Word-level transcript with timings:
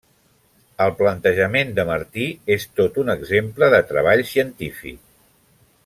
El 0.85 0.93
plantejament 1.01 1.75
de 1.79 1.85
Martí 1.91 2.25
és 2.57 2.65
tot 2.81 2.99
un 3.03 3.15
exemple 3.17 3.71
de 3.75 3.83
treball 3.93 4.27
científic. 4.35 4.99